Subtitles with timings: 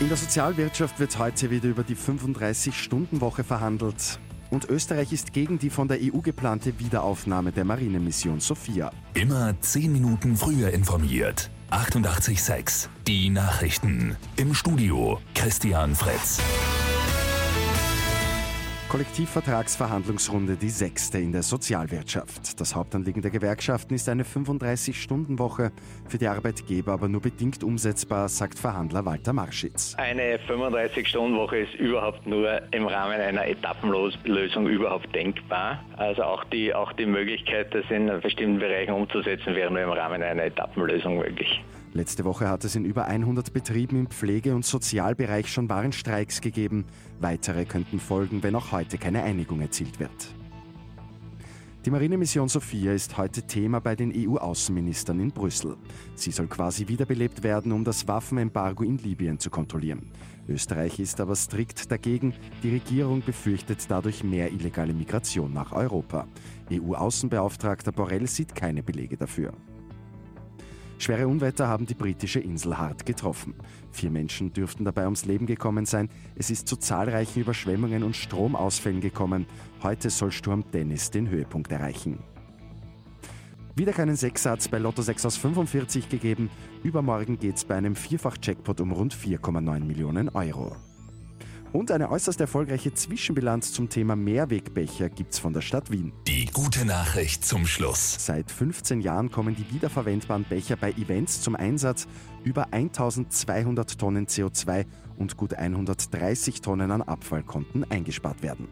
[0.00, 4.20] In der Sozialwirtschaft wird heute wieder über die 35-Stunden-Woche verhandelt.
[4.48, 8.92] Und Österreich ist gegen die von der EU geplante Wiederaufnahme der Marinemission Sophia.
[9.14, 11.50] Immer 10 Minuten früher informiert.
[11.72, 14.16] 88.6 Die Nachrichten.
[14.36, 16.38] Im Studio Christian Fritz.
[18.88, 22.58] Kollektivvertragsverhandlungsrunde, die sechste in der Sozialwirtschaft.
[22.58, 25.72] Das Hauptanliegen der Gewerkschaften ist eine 35-Stunden-Woche,
[26.08, 29.94] für die Arbeitgeber aber nur bedingt umsetzbar, sagt Verhandler Walter Marschitz.
[29.98, 35.84] Eine 35-Stunden-Woche ist überhaupt nur im Rahmen einer Etappenlösung überhaupt denkbar.
[35.98, 40.22] Also auch die, auch die Möglichkeit, das in bestimmten Bereichen umzusetzen, wäre nur im Rahmen
[40.22, 41.62] einer Etappenlösung möglich.
[41.98, 46.84] Letzte Woche hat es in über 100 Betrieben im Pflege- und Sozialbereich schon Warnstreiks gegeben.
[47.18, 50.32] Weitere könnten folgen, wenn auch heute keine Einigung erzielt wird.
[51.84, 55.76] Die Marinemission Sophia ist heute Thema bei den EU-Außenministern in Brüssel.
[56.14, 60.06] Sie soll quasi wiederbelebt werden, um das Waffenembargo in Libyen zu kontrollieren.
[60.48, 62.32] Österreich ist aber strikt dagegen.
[62.62, 66.28] Die Regierung befürchtet dadurch mehr illegale Migration nach Europa.
[66.70, 69.52] EU-Außenbeauftragter Borrell sieht keine Belege dafür.
[70.98, 73.54] Schwere Unwetter haben die britische Insel hart getroffen.
[73.92, 76.08] Vier Menschen dürften dabei ums Leben gekommen sein.
[76.34, 79.46] Es ist zu zahlreichen Überschwemmungen und Stromausfällen gekommen.
[79.82, 82.18] Heute soll Sturm Dennis den Höhepunkt erreichen.
[83.76, 86.50] Wieder keinen Sechsatz bei Lotto 6 aus 45 gegeben.
[86.82, 90.74] Übermorgen geht es bei einem Vierfach-Jackpot um rund 4,9 Millionen Euro.
[91.72, 96.12] Und eine äußerst erfolgreiche Zwischenbilanz zum Thema Mehrwegbecher gibt's von der Stadt Wien.
[96.26, 98.16] Die gute Nachricht zum Schluss.
[98.18, 102.06] Seit 15 Jahren kommen die wiederverwendbaren Becher bei Events zum Einsatz.
[102.44, 104.86] Über 1200 Tonnen CO2
[105.18, 108.68] und gut 130 Tonnen an Abfall konnten eingespart werden.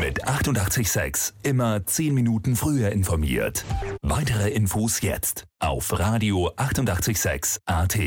[0.00, 3.64] Mit 886 immer 10 Minuten früher informiert.
[4.02, 7.98] Weitere Infos jetzt auf Radio 886 AT.